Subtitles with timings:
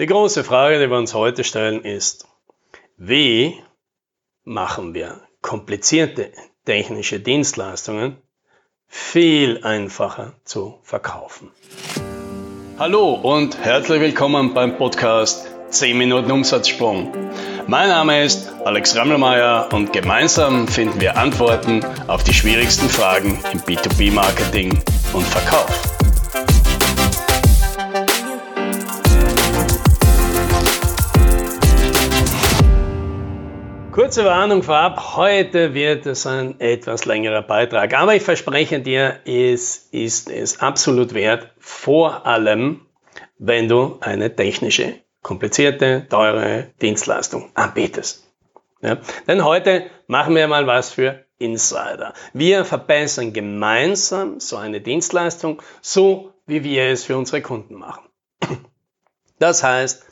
[0.00, 2.28] Die große Frage, die wir uns heute stellen, ist,
[2.96, 3.58] wie
[4.44, 6.30] machen wir komplizierte
[6.64, 8.16] technische Dienstleistungen
[8.86, 11.50] viel einfacher zu verkaufen?
[12.78, 17.12] Hallo und herzlich willkommen beim Podcast 10 Minuten Umsatzsprung.
[17.66, 23.58] Mein Name ist Alex Rammelmeier und gemeinsam finden wir Antworten auf die schwierigsten Fragen im
[23.62, 24.78] B2B-Marketing
[25.12, 25.97] und Verkauf.
[33.98, 39.88] Kurze Warnung vorab, heute wird es ein etwas längerer Beitrag, aber ich verspreche dir, es
[39.90, 42.86] ist es absolut wert, vor allem,
[43.38, 48.24] wenn du eine technische, komplizierte, teure Dienstleistung anbietest.
[48.82, 48.98] Ja?
[49.26, 52.14] Denn heute machen wir mal was für Insider.
[52.32, 58.04] Wir verbessern gemeinsam so eine Dienstleistung, so wie wir es für unsere Kunden machen.
[59.40, 60.06] Das heißt,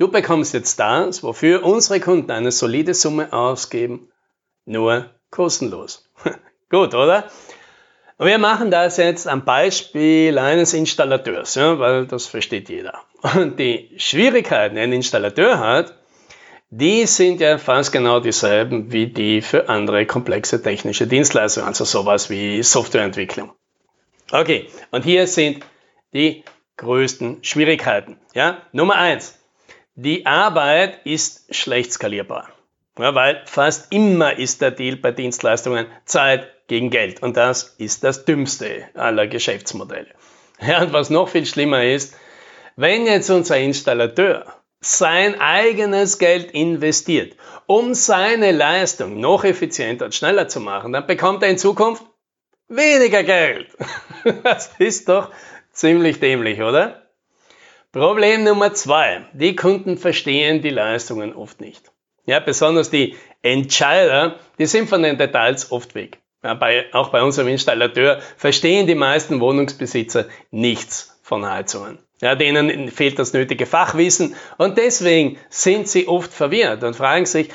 [0.00, 4.08] Du bekommst jetzt das, wofür unsere Kunden eine solide Summe ausgeben,
[4.64, 6.10] nur kostenlos.
[6.70, 7.30] Gut, oder?
[8.16, 13.02] Und wir machen das jetzt am Beispiel eines Installateurs, ja, weil das versteht jeder.
[13.34, 15.94] Und die Schwierigkeiten, die ein Installateur hat,
[16.70, 22.30] die sind ja fast genau dieselben wie die für andere komplexe technische Dienstleistungen, also sowas
[22.30, 23.52] wie Softwareentwicklung.
[24.32, 25.62] Okay, und hier sind
[26.14, 26.42] die
[26.78, 28.16] größten Schwierigkeiten.
[28.32, 29.39] Ja, Nummer eins.
[30.02, 32.48] Die Arbeit ist schlecht skalierbar,
[32.98, 38.02] ja, weil fast immer ist der Deal bei Dienstleistungen Zeit gegen Geld und das ist
[38.02, 40.08] das dümmste aller Geschäftsmodelle.
[40.66, 42.16] Ja, und was noch viel schlimmer ist,
[42.76, 44.46] wenn jetzt unser Installateur
[44.80, 51.42] sein eigenes Geld investiert, um seine Leistung noch effizienter und schneller zu machen, dann bekommt
[51.42, 52.04] er in Zukunft
[52.68, 53.68] weniger Geld.
[54.44, 55.30] Das ist doch
[55.72, 57.09] ziemlich dämlich, oder?
[57.92, 59.22] Problem Nummer zwei.
[59.32, 61.90] Die Kunden verstehen die Leistungen oft nicht.
[62.24, 66.20] Ja, besonders die Entscheider, die sind von den Details oft weg.
[66.44, 71.98] Ja, bei, auch bei unserem Installateur verstehen die meisten Wohnungsbesitzer nichts von Heizungen.
[72.20, 77.48] Ja, denen fehlt das nötige Fachwissen und deswegen sind sie oft verwirrt und fragen sich,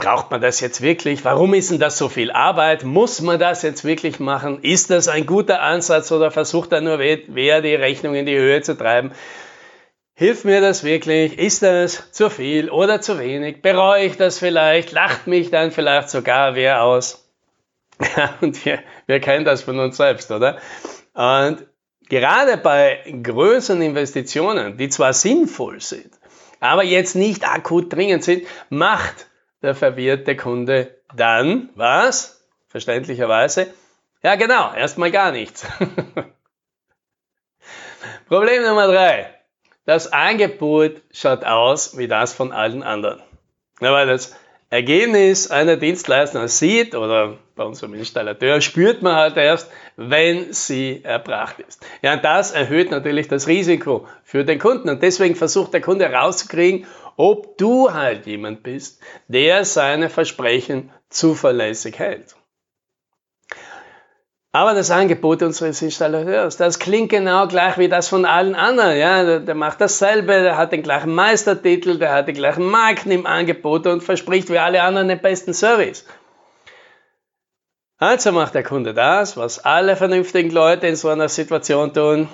[0.00, 1.26] Braucht man das jetzt wirklich?
[1.26, 2.84] Warum ist denn das so viel Arbeit?
[2.84, 4.62] Muss man das jetzt wirklich machen?
[4.62, 8.62] Ist das ein guter Ansatz oder versucht er nur wer die Rechnung in die Höhe
[8.62, 9.12] zu treiben?
[10.14, 11.38] Hilft mir das wirklich?
[11.38, 13.60] Ist das zu viel oder zu wenig?
[13.60, 14.92] Bereue ich das vielleicht?
[14.92, 17.28] Lacht mich dann vielleicht sogar wer aus?
[18.16, 20.56] Ja, und wir, wir kennen das von uns selbst, oder?
[21.12, 21.66] Und
[22.08, 26.10] gerade bei größeren Investitionen, die zwar sinnvoll sind,
[26.58, 29.29] aber jetzt nicht akut dringend sind, macht
[29.62, 32.46] der verwirrte Kunde dann was?
[32.68, 33.72] Verständlicherweise?
[34.22, 35.66] Ja, genau, erstmal gar nichts.
[38.28, 39.34] Problem Nummer drei.
[39.86, 43.20] Das Angebot schaut aus wie das von allen anderen.
[43.80, 44.36] Ja, weil das
[44.68, 51.56] Ergebnis einer Dienstleistung sieht oder bei unserem Installateur spürt man halt erst, wenn sie erbracht
[51.58, 51.84] ist.
[52.02, 56.08] Ja, und das erhöht natürlich das Risiko für den Kunden und deswegen versucht der Kunde
[56.08, 56.86] herauszukriegen,
[57.20, 58.98] ob du halt jemand bist,
[59.28, 62.34] der seine Versprechen zuverlässig hält.
[64.52, 68.96] Aber das Angebot unseres Installateurs, das klingt genau gleich wie das von allen anderen.
[68.96, 73.26] Ja, der, macht dasselbe, der hat den gleichen Meistertitel, der hat die gleichen Marken im
[73.26, 76.06] Angebot und verspricht wie alle anderen den besten Service.
[77.98, 82.28] Also macht der Kunde das, was alle vernünftigen Leute in so einer Situation tun.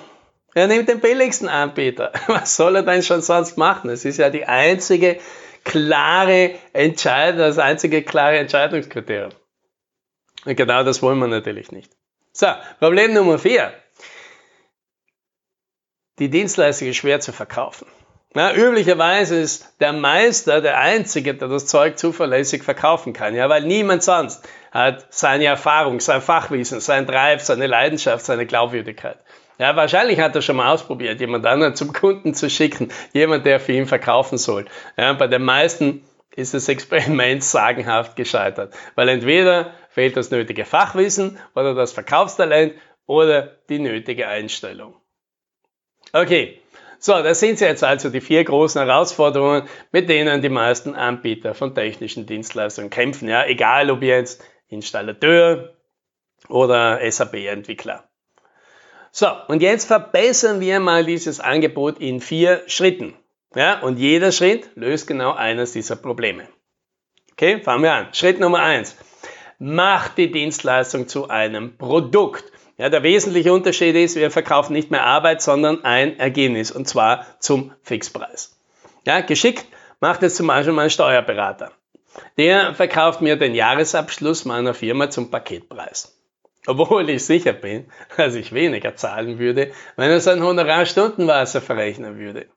[0.57, 2.11] Er nimmt den billigsten Anbieter.
[2.27, 3.91] Was soll er denn schon sonst machen?
[3.91, 5.19] Es ist ja die einzige
[5.63, 9.33] klare Entscheidung, das einzige klare Entscheidungskriterium.
[10.45, 11.91] Und genau das wollen wir natürlich nicht.
[12.31, 12.47] So,
[12.79, 13.71] Problem Nummer vier.
[16.17, 17.87] Die Dienstleistung ist schwer zu verkaufen.
[18.33, 23.63] Ja, üblicherweise ist der Meister der Einzige, der das Zeug zuverlässig verkaufen kann, ja, weil
[23.63, 29.17] niemand sonst hat seine Erfahrung, sein Fachwissen, sein Drive, seine Leidenschaft, seine Glaubwürdigkeit.
[29.59, 33.59] Ja, wahrscheinlich hat er schon mal ausprobiert, jemand anderen zum Kunden zu schicken, jemand, der
[33.59, 34.65] für ihn verkaufen soll.
[34.97, 36.03] Ja, bei den meisten
[36.35, 42.73] ist das Experiment sagenhaft gescheitert, weil entweder fehlt das nötige Fachwissen oder das Verkaufstalent
[43.07, 44.95] oder die nötige Einstellung.
[46.13, 46.61] Okay,
[46.99, 51.75] so, das sind jetzt also die vier großen Herausforderungen, mit denen die meisten Anbieter von
[51.75, 53.27] technischen Dienstleistungen kämpfen.
[53.27, 55.75] Ja, egal ob jetzt Installateur
[56.49, 58.07] oder SAP-Entwickler.
[59.11, 63.15] So, und jetzt verbessern wir mal dieses Angebot in vier Schritten.
[63.55, 66.47] Ja, und jeder Schritt löst genau eines dieser Probleme.
[67.31, 68.13] Okay, fangen wir an.
[68.13, 68.95] Schritt Nummer eins.
[69.59, 72.43] Mach die Dienstleistung zu einem Produkt.
[72.77, 77.25] Ja, der wesentliche Unterschied ist, wir verkaufen nicht mehr Arbeit, sondern ein Ergebnis und zwar
[77.39, 78.59] zum Fixpreis.
[79.05, 79.65] Ja, geschickt
[79.99, 81.71] macht es zum Beispiel mein Steuerberater.
[82.37, 86.16] Der verkauft mir den Jahresabschluss meiner Firma zum Paketpreis.
[86.67, 92.47] Obwohl ich sicher bin, dass ich weniger zahlen würde, wenn er sein Honorarstundenwasser verrechnen würde.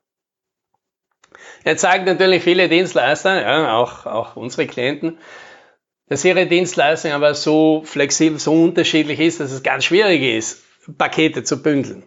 [1.63, 5.17] Jetzt sagen natürlich viele Dienstleister, ja, auch, auch unsere Klienten,
[6.07, 10.61] dass ihre Dienstleistung aber so flexibel, so unterschiedlich ist, dass es ganz schwierig ist,
[10.97, 12.03] Pakete zu bündeln.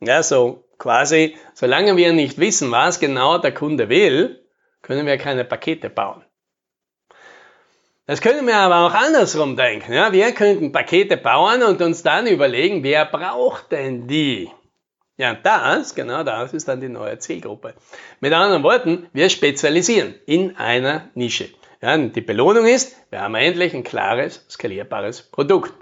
[0.00, 4.46] Ja, so quasi, solange wir nicht wissen, was genau der Kunde will,
[4.82, 6.24] können wir keine Pakete bauen.
[8.10, 9.92] Das können wir aber auch andersrum denken.
[9.92, 10.10] Ja?
[10.10, 14.50] Wir könnten Pakete bauen und uns dann überlegen, wer braucht denn die?
[15.16, 17.74] Ja, das, genau das ist dann die neue Zielgruppe.
[18.18, 21.50] Mit anderen Worten, wir spezialisieren in einer Nische.
[21.80, 25.72] Ja, die Belohnung ist, wir haben endlich ein klares, skalierbares Produkt.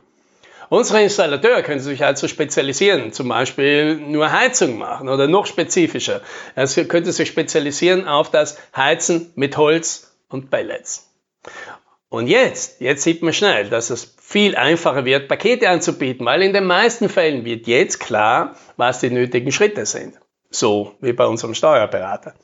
[0.69, 6.20] Unsere Installateure können sich also spezialisieren, zum Beispiel nur Heizung machen oder noch spezifischer.
[6.54, 11.08] Es könnte sich spezialisieren auf das Heizen mit Holz und Pellets.
[12.10, 16.55] Und jetzt, jetzt sieht man schnell, dass es viel einfacher wird, Pakete anzubieten, weil in
[16.55, 20.19] den meisten Fällen wird jetzt klar, was die nötigen Schritte sind.
[20.50, 22.34] So wie bei unserem Steuerberater.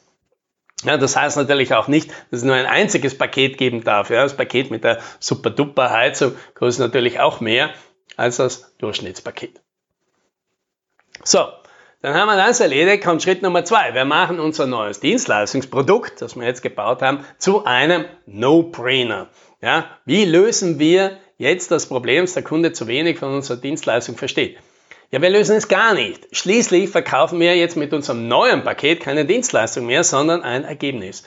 [0.84, 4.10] Ja, das heißt natürlich auch nicht, dass es nur ein einziges Paket geben darf.
[4.10, 7.70] Ja, das Paket mit der Super-Duper-Heizung kostet natürlich auch mehr
[8.16, 9.62] als das Durchschnittspaket.
[11.22, 11.46] So,
[12.02, 13.94] dann haben wir das erledigt, kommt Schritt Nummer zwei.
[13.94, 19.30] Wir machen unser neues Dienstleistungsprodukt, das wir jetzt gebaut haben, zu einem No-Brainer.
[19.64, 24.14] Ja, wie lösen wir jetzt das Problem, dass der Kunde zu wenig von unserer Dienstleistung
[24.14, 24.58] versteht?
[25.10, 26.26] Ja, wir lösen es gar nicht.
[26.32, 31.24] Schließlich verkaufen wir jetzt mit unserem neuen Paket keine Dienstleistung mehr, sondern ein Ergebnis.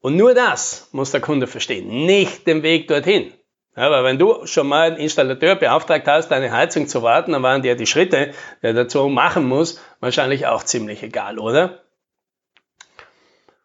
[0.00, 3.32] Und nur das muss der Kunde verstehen, nicht den Weg dorthin.
[3.74, 7.62] Aber wenn du schon mal einen Installateur beauftragt hast, deine Heizung zu warten, dann waren
[7.62, 11.81] dir die Schritte, die er dazu machen muss, wahrscheinlich auch ziemlich egal, oder?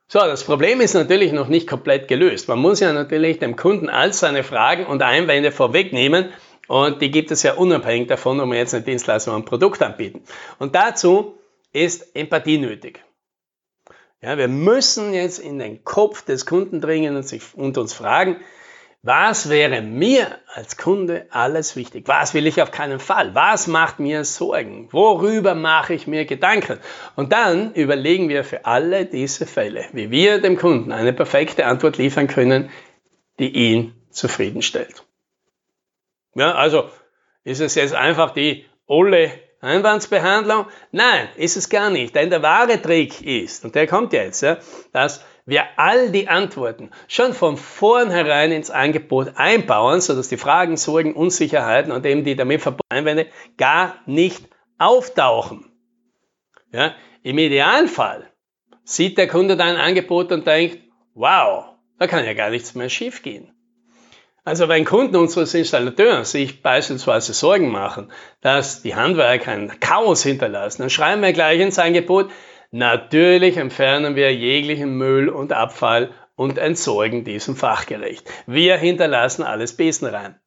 [0.09, 2.47] So, das Problem ist natürlich noch nicht komplett gelöst.
[2.47, 6.31] Man muss ja natürlich dem Kunden all seine Fragen und Einwände vorwegnehmen
[6.69, 9.81] und die gibt es ja unabhängig davon, ob wir jetzt eine Dienstleistung oder ein Produkt
[9.81, 10.23] anbieten.
[10.59, 11.37] Und dazu
[11.73, 13.03] ist Empathie nötig.
[14.21, 18.37] Ja, wir müssen jetzt in den Kopf des Kunden dringen und, sich, und uns fragen,
[19.03, 22.07] was wäre mir als Kunde alles wichtig?
[22.07, 23.35] Was will ich auf keinen Fall?
[23.35, 24.89] Was macht mir Sorgen?
[24.91, 26.79] Worüber mache ich mir Gedanken?
[27.15, 31.97] Und dann überlegen wir für alle diese Fälle, wie wir dem Kunden eine perfekte Antwort
[31.97, 32.69] liefern können,
[33.39, 35.05] die ihn zufriedenstellt.
[36.35, 36.89] Ja, also
[37.43, 40.65] ist es jetzt einfach die olle Einwandsbehandlung?
[40.91, 42.15] Nein, ist es gar nicht.
[42.15, 44.57] Denn der wahre Trick ist, und der kommt jetzt, ja,
[44.91, 51.13] dass wir all die Antworten schon von vornherein ins Angebot einbauen, sodass die Fragen, Sorgen,
[51.13, 54.45] Unsicherheiten und eben die damit verbundenen Einwände gar nicht
[54.77, 55.71] auftauchen.
[56.73, 58.29] Ja, Im Idealfall
[58.83, 60.79] sieht der Kunde dein Angebot und denkt,
[61.13, 63.53] wow, da kann ja gar nichts mehr schiefgehen.
[64.43, 68.11] Also wenn Kunden unseres Installateurs sich beispielsweise Sorgen machen,
[68.41, 72.31] dass die Handwerker ein Chaos hinterlassen, dann schreiben wir gleich ins Angebot,
[72.71, 78.29] Natürlich entfernen wir jeglichen Müll und Abfall und entsorgen diesen fachgerecht.
[78.45, 80.39] Wir hinterlassen alles besenrein.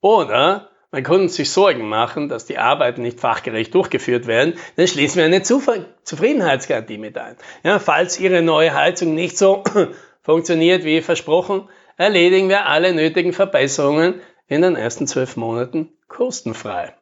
[0.00, 5.18] Oder wenn Kunden sich Sorgen machen, dass die Arbeiten nicht fachgerecht durchgeführt werden, dann schließen
[5.18, 7.36] wir eine Zufriedenheitsgarantie mit ein.
[7.62, 9.62] Ja, falls Ihre neue Heizung nicht so
[10.22, 16.94] funktioniert wie versprochen, erledigen wir alle nötigen Verbesserungen in den ersten zwölf Monaten kostenfrei.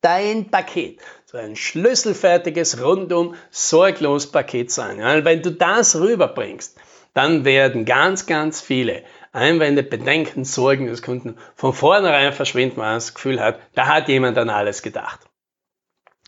[0.00, 1.00] Dein Paket
[1.34, 5.00] so ein schlüsselfertiges, rundum sorglos Paket sein.
[5.00, 6.78] Ja, wenn du das rüberbringst,
[7.12, 12.94] dann werden ganz, ganz viele Einwände, Bedenken, Sorgen des Kunden von vornherein verschwinden, weil er
[12.94, 15.18] das Gefühl hat, da hat jemand an alles gedacht.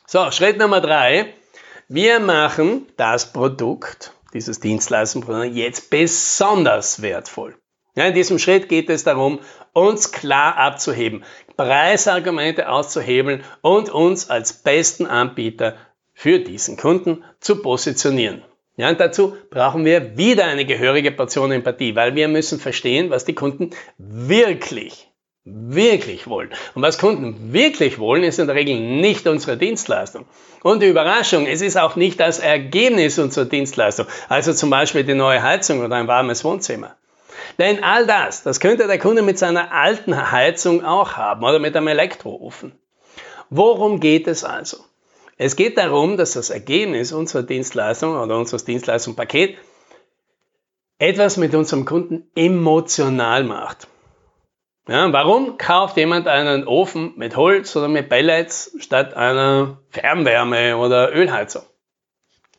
[0.08, 1.34] So, Schritt Nummer drei.
[1.86, 7.54] Wir machen das Produkt, dieses Dienstleistungsprodukt, jetzt besonders wertvoll.
[7.94, 9.38] Ja, in diesem Schritt geht es darum,
[9.72, 11.25] uns klar abzuheben,
[11.56, 15.76] Preisargumente auszuhebeln und uns als besten Anbieter
[16.12, 18.42] für diesen Kunden zu positionieren.
[18.76, 23.25] Ja, und dazu brauchen wir wieder eine gehörige Portion Empathie, weil wir müssen verstehen, was
[23.25, 25.08] die Kunden wirklich,
[25.44, 26.50] wirklich wollen.
[26.75, 30.26] Und was Kunden wirklich wollen, ist in der Regel nicht unsere Dienstleistung.
[30.62, 35.14] Und die Überraschung, es ist auch nicht das Ergebnis unserer Dienstleistung, also zum Beispiel die
[35.14, 36.96] neue Heizung oder ein warmes Wohnzimmer.
[37.58, 41.76] Denn all das, das könnte der Kunde mit seiner alten Heizung auch haben oder mit
[41.76, 42.72] einem Elektroofen.
[43.48, 44.78] Worum geht es also?
[45.38, 49.58] Es geht darum, dass das Ergebnis unserer Dienstleistung oder unseres Dienstleistungspaket
[50.98, 53.86] etwas mit unserem Kunden emotional macht.
[54.88, 61.12] Ja, warum kauft jemand einen Ofen mit Holz oder mit Pellets statt einer Fernwärme oder
[61.12, 61.64] Ölheizung?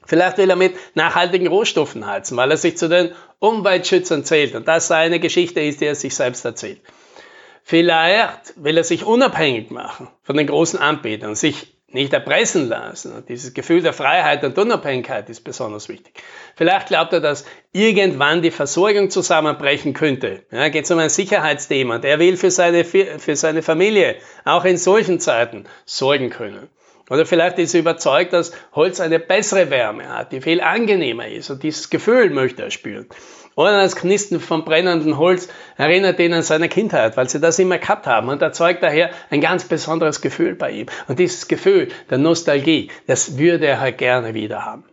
[0.07, 4.67] Vielleicht will er mit nachhaltigen Rohstoffen heizen, weil er sich zu den Umweltschützern zählt und
[4.67, 6.81] das seine Geschichte ist, die er sich selbst erzählt.
[7.63, 13.13] Vielleicht will er sich unabhängig machen von den großen Anbietern, sich nicht erpressen lassen.
[13.13, 16.13] Und dieses Gefühl der Freiheit und Unabhängigkeit ist besonders wichtig.
[16.55, 20.43] Vielleicht glaubt er, dass irgendwann die Versorgung zusammenbrechen könnte.
[20.51, 21.95] Ja, geht es um ein Sicherheitsthema.
[21.95, 26.69] Und er will für seine, für seine Familie auch in solchen Zeiten sorgen können.
[27.09, 31.49] Oder vielleicht ist er überzeugt, dass Holz eine bessere Wärme hat, die viel angenehmer ist.
[31.49, 33.07] Und dieses Gefühl möchte er spüren.
[33.55, 35.47] Oder das Knisten vom brennenden Holz
[35.77, 39.41] erinnert ihn an seine Kindheit, weil sie das immer gehabt haben und erzeugt daher ein
[39.41, 40.87] ganz besonderes Gefühl bei ihm.
[41.07, 44.83] Und dieses Gefühl der Nostalgie, das würde er halt gerne wieder haben.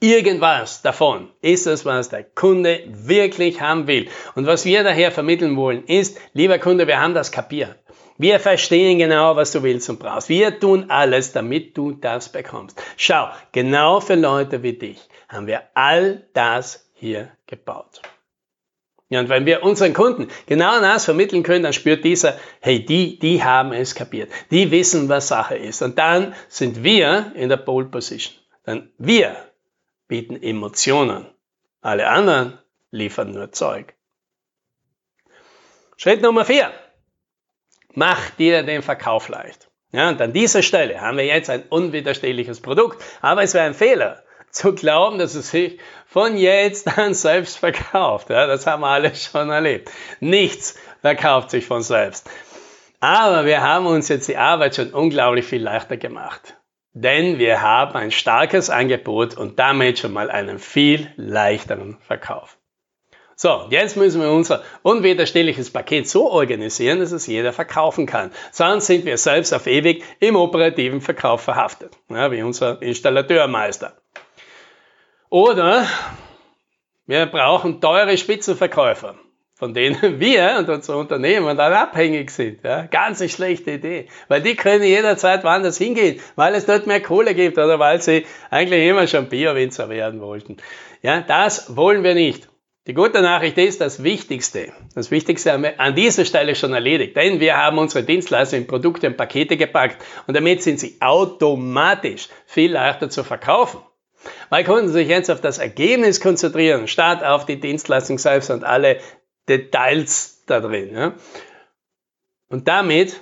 [0.00, 4.08] Irgendwas davon ist es, was der Kunde wirklich haben will.
[4.34, 7.83] Und was wir daher vermitteln wollen, ist, lieber Kunde, wir haben das kapiert.
[8.16, 10.28] Wir verstehen genau, was du willst und brauchst.
[10.28, 12.80] Wir tun alles, damit du das bekommst.
[12.96, 18.02] Schau, genau für Leute wie dich haben wir all das hier gebaut.
[19.10, 23.18] Ja, und wenn wir unseren Kunden genau das vermitteln können, dann spürt dieser, hey, die,
[23.18, 24.30] die haben es kapiert.
[24.50, 25.82] Die wissen, was Sache ist.
[25.82, 28.34] Und dann sind wir in der Pole Position.
[28.66, 29.36] Denn wir
[30.08, 31.26] bieten Emotionen.
[31.80, 32.58] Alle anderen
[32.90, 33.94] liefern nur Zeug.
[35.96, 36.72] Schritt Nummer vier.
[37.94, 39.68] Mach dir den Verkauf leicht.
[39.92, 43.74] Ja, und an dieser Stelle haben wir jetzt ein unwiderstehliches Produkt, aber es wäre ein
[43.74, 48.30] Fehler, zu glauben, dass es sich von jetzt an selbst verkauft.
[48.30, 49.90] Ja, das haben wir alle schon erlebt.
[50.20, 52.28] Nichts verkauft sich von selbst.
[53.00, 56.56] Aber wir haben uns jetzt die Arbeit schon unglaublich viel leichter gemacht.
[56.92, 62.56] Denn wir haben ein starkes Angebot und damit schon mal einen viel leichteren Verkauf.
[63.36, 68.30] So, jetzt müssen wir unser unwiderstehliches Paket so organisieren, dass es jeder verkaufen kann.
[68.52, 73.94] Sonst sind wir selbst auf ewig im operativen Verkauf verhaftet, ja, wie unser Installateurmeister.
[75.30, 75.86] Oder
[77.06, 79.16] wir brauchen teure Spitzenverkäufer,
[79.54, 82.62] von denen wir und unser Unternehmen dann abhängig sind.
[82.62, 82.86] Ja?
[82.86, 87.34] Ganz eine schlechte Idee, weil die können jederzeit woanders hingehen, weil es dort mehr Kohle
[87.34, 90.58] gibt oder weil sie eigentlich immer schon Bio-Winzer werden wollten.
[91.02, 92.48] Ja, das wollen wir nicht.
[92.86, 97.16] Die gute Nachricht ist, das Wichtigste, das Wichtigste haben wir an dieser Stelle schon erledigt,
[97.16, 102.28] denn wir haben unsere Dienstleister in Produkte und Pakete gepackt und damit sind sie automatisch
[102.44, 103.80] viel leichter zu verkaufen.
[104.50, 109.00] Weil Kunden sich jetzt auf das Ergebnis konzentrieren, statt auf die Dienstleistung selbst und alle
[109.48, 110.94] Details da drin.
[110.94, 111.14] Ja?
[112.50, 113.18] Und damit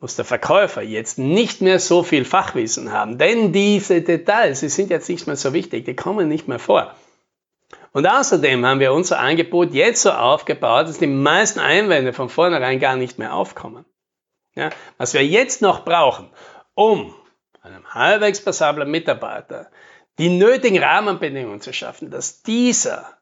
[0.00, 4.88] muss der Verkäufer jetzt nicht mehr so viel Fachwissen haben, denn diese Details, die sind
[4.88, 6.94] jetzt nicht mehr so wichtig, die kommen nicht mehr vor.
[7.92, 12.80] Und außerdem haben wir unser Angebot jetzt so aufgebaut, dass die meisten Einwände von vornherein
[12.80, 13.84] gar nicht mehr aufkommen.
[14.54, 16.30] Ja, was wir jetzt noch brauchen,
[16.74, 17.14] um
[17.62, 19.70] einem halbwegs passablen Mitarbeiter
[20.18, 23.18] die nötigen Rahmenbedingungen zu schaffen, dass dieser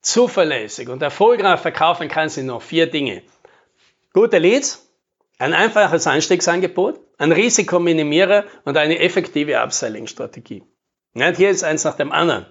[0.00, 3.22] zuverlässig und erfolgreich verkaufen kann, sind noch vier Dinge.
[4.12, 4.88] Gute Leads,
[5.38, 10.62] ein einfaches Einstiegsangebot, ein Risikominimierer und eine effektive Upselling-Strategie.
[11.14, 12.46] Ja, hier ist eins nach dem anderen.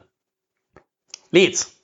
[1.34, 1.75] Leads.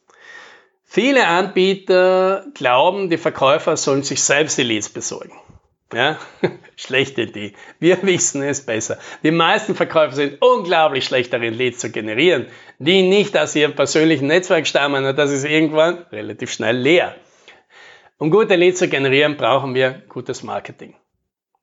[0.85, 5.33] Viele Anbieter glauben, die Verkäufer sollen sich selbst die Leads besorgen.
[5.91, 6.19] Ja,
[6.75, 7.53] schlechte Idee.
[7.79, 8.99] Wir wissen es besser.
[9.23, 12.45] Die meisten Verkäufer sind unglaublich schlecht darin, Leads zu generieren,
[12.77, 17.15] die nicht aus ihrem persönlichen Netzwerk stammen und das ist irgendwann relativ schnell leer.
[18.19, 20.93] Um gute Leads zu generieren, brauchen wir gutes Marketing.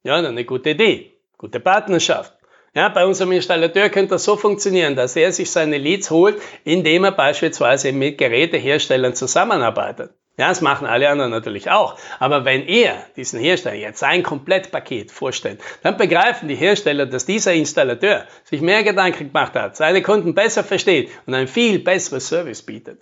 [0.02, 2.36] Ja, eine gute Idee, gute Partnerschaft.
[2.76, 7.04] Ja, bei unserem Installateur könnte das so funktionieren, dass er sich seine Leads holt, indem
[7.04, 10.11] er beispielsweise mit Geräteherstellern zusammenarbeitet.
[10.37, 11.97] Ja, das machen alle anderen natürlich auch.
[12.18, 17.54] Aber wenn er diesen Hersteller jetzt sein Komplettpaket vorstellt, dann begreifen die Hersteller, dass dieser
[17.54, 22.61] Installateur sich mehr Gedanken gemacht hat, seine Kunden besser versteht und ein viel besseres Service
[22.61, 23.00] bietet.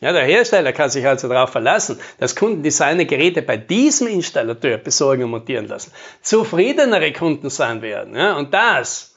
[0.00, 4.06] Ja, der Hersteller kann sich also darauf verlassen, dass Kunden, die seine Geräte bei diesem
[4.06, 8.16] Installateur besorgen und montieren lassen, zufriedenere Kunden sein werden.
[8.16, 9.09] Ja, und das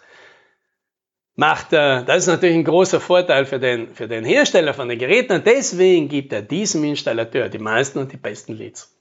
[1.35, 4.99] macht er, das ist natürlich ein großer Vorteil für den, für den Hersteller von den
[4.99, 8.95] Geräten und deswegen gibt er diesem Installateur die meisten und die besten Leads.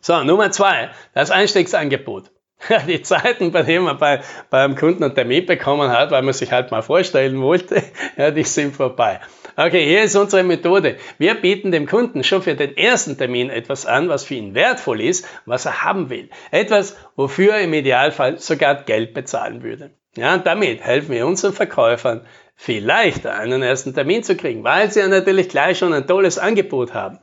[0.00, 2.30] So, Nummer zwei, das Einstiegsangebot.
[2.86, 4.20] Die Zeiten, bei denen man bei,
[4.50, 7.82] beim Kunden einen Termin bekommen hat, weil man sich halt mal vorstellen wollte,
[8.18, 9.20] ja, die sind vorbei.
[9.56, 10.96] Okay, hier ist unsere Methode.
[11.18, 15.00] Wir bieten dem Kunden schon für den ersten Termin etwas an, was für ihn wertvoll
[15.00, 16.30] ist, was er haben will.
[16.50, 19.90] Etwas, wofür er im Idealfall sogar Geld bezahlen würde.
[20.16, 22.26] Ja, und damit helfen wir unseren Verkäufern
[22.56, 26.38] viel leichter, einen ersten Termin zu kriegen, weil sie ja natürlich gleich schon ein tolles
[26.38, 27.18] Angebot haben.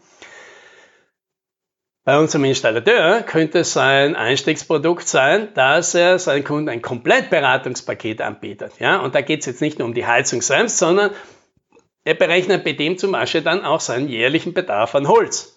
[2.06, 8.79] Bei unserem Installateur könnte sein Einstiegsprodukt sein, dass er seinen Kunden ein Komplettberatungspaket anbietet.
[8.79, 9.01] Ja?
[9.01, 11.12] Und da geht es jetzt nicht nur um die Heizung selbst, sondern
[12.06, 15.56] er berechnet bei dem zum Beispiel dann auch seinen jährlichen Bedarf an Holz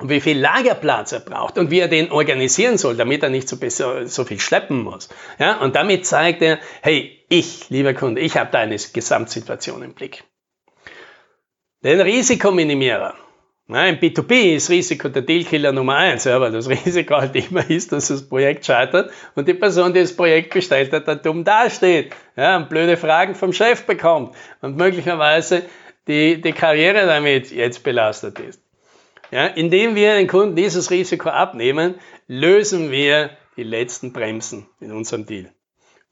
[0.00, 3.56] wie viel Lagerplatz er braucht und wie er den organisieren soll, damit er nicht so,
[4.04, 5.08] so viel schleppen muss.
[5.38, 10.24] Ja, und damit zeigt er, hey, ich, lieber Kunde, ich habe deine Gesamtsituation im Blick.
[11.82, 13.14] Den Risikominimierer.
[13.68, 17.90] Im B2B ist Risiko der Dealkiller Nummer eins, ja, weil das Risiko halt immer ist,
[17.90, 22.12] dass das Projekt scheitert und die Person, die das Projekt bestellt hat, dann dumm dasteht
[22.36, 25.62] ja, und blöde Fragen vom Chef bekommt und möglicherweise
[26.06, 28.65] die, die Karriere damit jetzt belastet ist.
[29.30, 31.96] Ja, indem wir den Kunden dieses Risiko abnehmen,
[32.28, 35.50] lösen wir die letzten Bremsen in unserem Deal.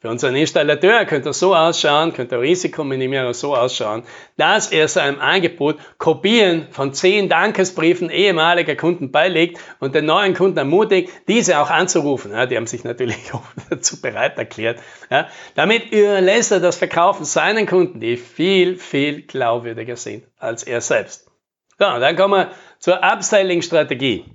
[0.04, 4.02] Für unseren Installateur könnte er so ausschauen, könnte der Risikominimierer so ausschauen,
[4.37, 10.59] dass er seinem Angebot Kopien von zehn Dankesbriefen ehemaliger Kunden beilegt und den neuen Kunden
[10.59, 12.33] ermutigt, diese auch anzurufen.
[12.33, 14.78] Ja, die haben sich natürlich auch dazu bereit erklärt.
[15.11, 20.83] Ja, damit überlässt er das Verkaufen seinen Kunden, die viel, viel glaubwürdiger sind als er
[20.83, 21.30] selbst.
[21.78, 22.50] So, dann kommen wir
[22.85, 24.26] zur Upselling-Strategie.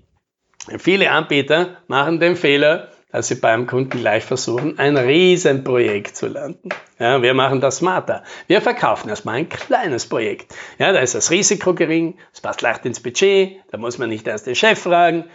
[0.80, 6.70] Viele Anbieter machen den Fehler, dass sie beim Kunden gleich versuchen, ein Riesenprojekt zu landen.
[6.98, 8.24] Ja, wir machen das smarter.
[8.48, 10.56] Wir verkaufen erstmal ein kleines Projekt.
[10.80, 14.26] Ja, da ist das Risiko gering, es passt leicht ins Budget, da muss man nicht
[14.26, 15.26] erst den Chef fragen.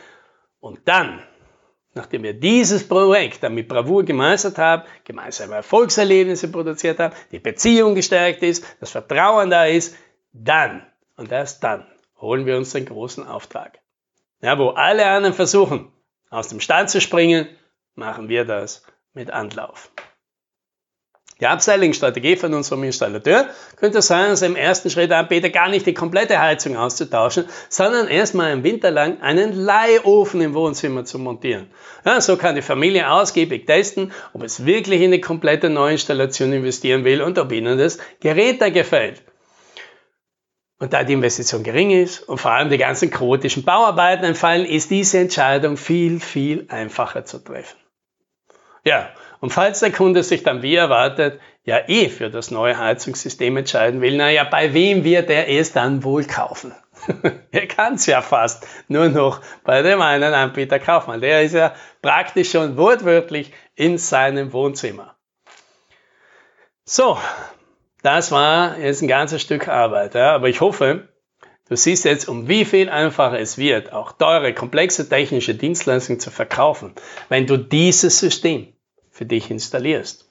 [0.58, 1.22] Und dann,
[1.94, 7.94] nachdem wir dieses Projekt dann mit Bravour gemeistert haben, gemeinsame Erfolgserlebnisse produziert haben, die Beziehung
[7.94, 9.96] gestärkt ist, das Vertrauen da ist,
[10.32, 10.84] dann
[11.16, 11.86] und erst dann
[12.24, 13.78] holen wir uns den großen Auftrag.
[14.42, 15.92] Ja, wo alle anderen versuchen,
[16.30, 17.48] aus dem Stand zu springen,
[17.94, 19.90] machen wir das mit Anlauf.
[21.40, 25.92] Die Upselling-Strategie von unserem Installateur könnte sein, er im ersten Schritt anbietet, gar nicht die
[25.92, 31.70] komplette Heizung auszutauschen, sondern erstmal im Winter lang einen Leihofen im Wohnzimmer zu montieren.
[32.04, 37.04] Ja, so kann die Familie ausgiebig testen, ob es wirklich in eine komplette Neuinstallation investieren
[37.04, 39.22] will und ob ihnen das Gerät da gefällt.
[40.78, 44.90] Und da die Investition gering ist und vor allem die ganzen chaotischen Bauarbeiten entfallen, ist
[44.90, 47.78] diese Entscheidung viel, viel einfacher zu treffen.
[48.84, 53.56] Ja, und falls der Kunde sich dann wie erwartet, ja eh für das neue Heizungssystem
[53.56, 56.74] entscheiden will, naja, bei wem wird er es dann wohl kaufen?
[57.50, 61.20] er kann es ja fast nur noch bei dem einen Anbieter kaufen.
[61.20, 65.14] Der ist ja praktisch schon wortwörtlich in seinem Wohnzimmer.
[66.84, 67.18] So,
[68.04, 71.08] das war jetzt ein ganzes Stück Arbeit, ja, aber ich hoffe,
[71.68, 76.30] du siehst jetzt, um wie viel einfacher es wird, auch teure, komplexe technische Dienstleistungen zu
[76.30, 76.92] verkaufen,
[77.30, 78.74] wenn du dieses System
[79.10, 80.28] für dich installierst.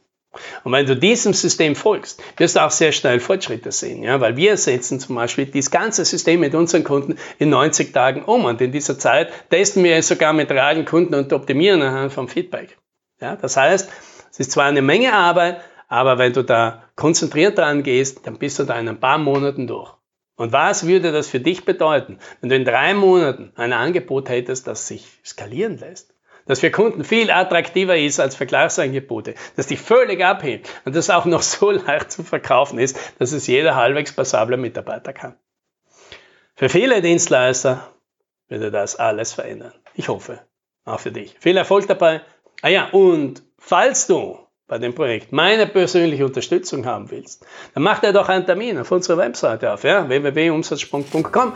[0.64, 4.38] Und wenn du diesem System folgst, wirst du auch sehr schnell Fortschritte sehen, ja, weil
[4.38, 8.62] wir setzen zum Beispiel dieses ganze System mit unseren Kunden in 90 Tagen um und
[8.62, 12.78] in dieser Zeit testen wir es sogar mit realen Kunden und optimieren anhand vom Feedback.
[13.20, 13.90] Ja, das heißt,
[14.32, 15.62] es ist zwar eine Menge Arbeit,
[15.94, 19.68] aber wenn du da konzentriert dran gehst, dann bist du da in ein paar Monaten
[19.68, 19.94] durch.
[20.36, 24.66] Und was würde das für dich bedeuten, wenn du in drei Monaten ein Angebot hättest,
[24.66, 26.16] das sich skalieren lässt?
[26.48, 31.26] Das für Kunden viel attraktiver ist als Vergleichsangebote, das dich völlig abhebt und das auch
[31.26, 35.36] noch so leicht zu verkaufen ist, dass es jeder halbwegs passable Mitarbeiter kann.
[36.56, 37.88] Für viele Dienstleister
[38.48, 39.74] würde das alles verändern.
[39.94, 40.42] Ich hoffe,
[40.86, 41.36] auch für dich.
[41.40, 42.22] Viel Erfolg dabei.
[42.64, 44.43] Ah ja, und falls du
[44.74, 48.92] bei dem Projekt meine persönliche Unterstützung haben willst, dann mach dir doch einen Termin auf
[48.92, 51.54] unserer Webseite auf, ja, www.umsatzsprung.com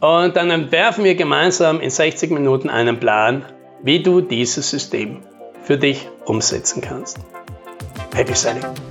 [0.00, 3.44] und dann entwerfen wir gemeinsam in 60 Minuten einen Plan,
[3.82, 5.24] wie du dieses System
[5.64, 7.18] für dich umsetzen kannst.
[8.14, 8.89] Happy Selling!